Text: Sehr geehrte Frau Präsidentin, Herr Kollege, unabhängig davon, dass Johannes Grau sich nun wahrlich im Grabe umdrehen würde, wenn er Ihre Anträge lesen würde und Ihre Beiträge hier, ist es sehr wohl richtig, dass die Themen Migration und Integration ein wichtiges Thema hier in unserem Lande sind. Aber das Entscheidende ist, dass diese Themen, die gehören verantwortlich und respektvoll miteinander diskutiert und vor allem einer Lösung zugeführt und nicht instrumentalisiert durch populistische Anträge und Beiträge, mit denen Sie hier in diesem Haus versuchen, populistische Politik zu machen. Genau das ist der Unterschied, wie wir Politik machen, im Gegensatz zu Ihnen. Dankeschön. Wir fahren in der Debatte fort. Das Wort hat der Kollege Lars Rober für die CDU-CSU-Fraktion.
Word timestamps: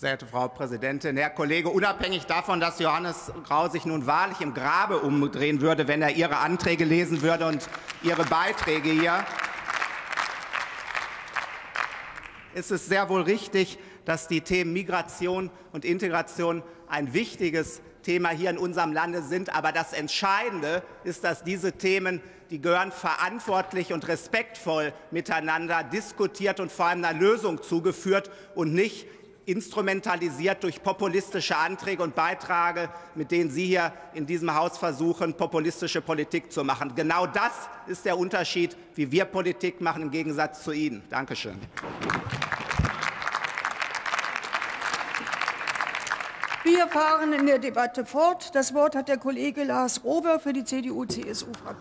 Sehr 0.00 0.12
geehrte 0.12 0.26
Frau 0.26 0.48
Präsidentin, 0.48 1.18
Herr 1.18 1.28
Kollege, 1.28 1.68
unabhängig 1.68 2.24
davon, 2.24 2.58
dass 2.58 2.78
Johannes 2.78 3.30
Grau 3.44 3.68
sich 3.68 3.84
nun 3.84 4.06
wahrlich 4.06 4.40
im 4.40 4.54
Grabe 4.54 5.00
umdrehen 5.00 5.60
würde, 5.60 5.88
wenn 5.88 6.00
er 6.00 6.16
Ihre 6.16 6.38
Anträge 6.38 6.86
lesen 6.86 7.20
würde 7.20 7.46
und 7.46 7.68
Ihre 8.02 8.24
Beiträge 8.24 8.88
hier, 8.88 9.22
ist 12.54 12.70
es 12.70 12.86
sehr 12.86 13.10
wohl 13.10 13.20
richtig, 13.20 13.78
dass 14.06 14.26
die 14.26 14.40
Themen 14.40 14.72
Migration 14.72 15.50
und 15.70 15.84
Integration 15.84 16.62
ein 16.88 17.12
wichtiges 17.12 17.82
Thema 18.02 18.30
hier 18.30 18.48
in 18.48 18.56
unserem 18.56 18.94
Lande 18.94 19.20
sind. 19.20 19.54
Aber 19.54 19.70
das 19.70 19.92
Entscheidende 19.92 20.82
ist, 21.04 21.24
dass 21.24 21.44
diese 21.44 21.72
Themen, 21.72 22.22
die 22.48 22.62
gehören 22.62 22.90
verantwortlich 22.90 23.92
und 23.92 24.08
respektvoll 24.08 24.94
miteinander 25.10 25.84
diskutiert 25.84 26.58
und 26.58 26.72
vor 26.72 26.86
allem 26.86 27.04
einer 27.04 27.20
Lösung 27.20 27.62
zugeführt 27.62 28.30
und 28.54 28.72
nicht 28.72 29.06
instrumentalisiert 29.46 30.62
durch 30.62 30.82
populistische 30.82 31.56
Anträge 31.56 32.02
und 32.02 32.14
Beiträge, 32.14 32.88
mit 33.14 33.30
denen 33.30 33.50
Sie 33.50 33.66
hier 33.66 33.92
in 34.14 34.26
diesem 34.26 34.54
Haus 34.54 34.78
versuchen, 34.78 35.34
populistische 35.34 36.00
Politik 36.00 36.52
zu 36.52 36.64
machen. 36.64 36.94
Genau 36.94 37.26
das 37.26 37.52
ist 37.86 38.04
der 38.04 38.18
Unterschied, 38.18 38.76
wie 38.94 39.10
wir 39.10 39.24
Politik 39.24 39.80
machen, 39.80 40.02
im 40.02 40.10
Gegensatz 40.10 40.62
zu 40.64 40.72
Ihnen. 40.72 41.02
Dankeschön. 41.10 41.58
Wir 46.62 46.86
fahren 46.88 47.32
in 47.32 47.46
der 47.46 47.58
Debatte 47.58 48.04
fort. 48.04 48.54
Das 48.54 48.74
Wort 48.74 48.94
hat 48.94 49.08
der 49.08 49.16
Kollege 49.16 49.64
Lars 49.64 50.04
Rober 50.04 50.38
für 50.38 50.52
die 50.52 50.62
CDU-CSU-Fraktion. 50.64 51.68